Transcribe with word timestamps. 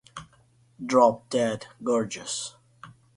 Drop 0.83 1.29
Dead 1.29 1.67
Gorgeous 1.83 2.55